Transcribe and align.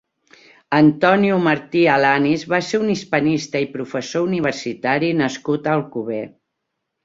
Antonio 0.77 1.35
Martí 1.47 1.83
Alanis 1.97 2.47
va 2.55 2.61
ser 2.69 2.81
un 2.85 2.89
hispanista 2.95 3.63
i 3.69 3.69
professor 3.77 4.27
universitari 4.33 5.15
nascut 5.23 5.71
a 5.73 5.79
Alcover. 5.79 6.27